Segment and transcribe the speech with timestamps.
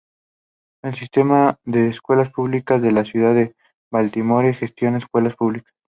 [0.81, 3.55] El Sistema de Escuelas Públicas de la Ciudad de
[3.91, 5.71] Baltimore gestiona escuelas públicas.